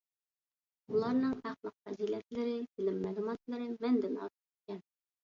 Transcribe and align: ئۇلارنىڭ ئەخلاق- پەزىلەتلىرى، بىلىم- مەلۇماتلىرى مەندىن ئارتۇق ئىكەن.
ئۇلارنىڭ 0.93 1.35
ئەخلاق- 1.49 1.75
پەزىلەتلىرى، 1.89 2.55
بىلىم- 2.79 2.97
مەلۇماتلىرى 3.05 3.69
مەندىن 3.85 4.17
ئارتۇق 4.23 4.57
ئىكەن. 4.57 4.83